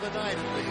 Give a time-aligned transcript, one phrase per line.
[0.00, 0.70] the night at least.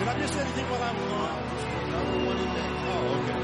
[0.00, 1.44] Did I miss anything while I was gone?
[2.90, 3.43] Oh, okay.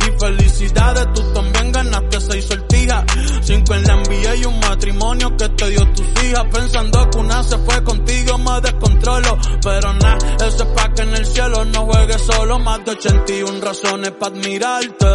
[4.23, 6.45] Y un matrimonio que te dio tus hijas.
[6.51, 9.37] Pensando que una se fue contigo, me descontrolo.
[9.63, 12.57] Pero nada, eso es pa' que en el cielo no juegues solo.
[12.59, 15.07] Más de 81 razones para admirarte.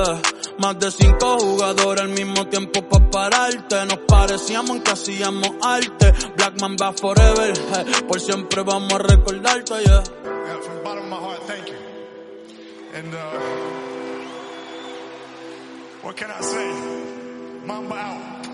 [0.58, 3.86] Más de cinco jugadores al mismo tiempo para pararte.
[3.86, 6.12] Nos parecíamos en que hacíamos arte.
[6.36, 7.52] Blackman va forever.
[7.52, 10.02] eh, Por siempre vamos a recordarte, yeah.
[10.02, 11.74] Yeah, from the bottom of my heart, thank you.
[12.94, 13.18] And uh,
[16.02, 16.72] what can I say?
[17.66, 18.45] Mamba out.